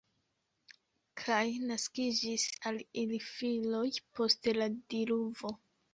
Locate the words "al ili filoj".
2.71-3.87